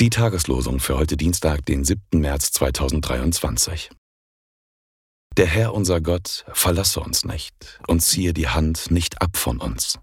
[0.00, 2.20] Die Tageslosung für heute Dienstag, den 7.
[2.20, 3.88] März 2023.
[5.38, 9.98] Der Herr unser Gott verlasse uns nicht und ziehe die Hand nicht ab von uns.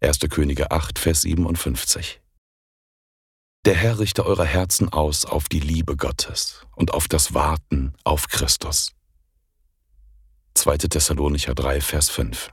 [0.00, 0.20] 1.
[0.30, 2.20] Könige 8, Vers 57.
[3.64, 8.28] Der Herr richte eure Herzen aus auf die Liebe Gottes und auf das Warten auf
[8.28, 8.92] Christus.
[10.54, 10.78] 2.
[10.78, 12.52] Thessalonicher 3, Vers 5.